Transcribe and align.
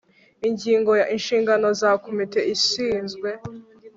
ingingo 0.47 0.91
ya 0.99 1.05
inshingano 1.15 1.67
za 1.81 1.91
komite 2.03 2.39
ishinzwe 2.53 3.29